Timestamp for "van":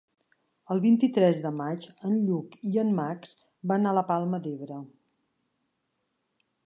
3.73-3.85